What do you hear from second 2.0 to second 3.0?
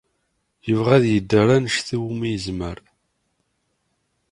umi yezmer.